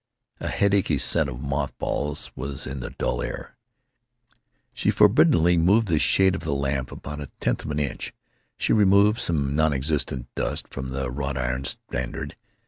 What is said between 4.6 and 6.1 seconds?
She forbiddingly moved the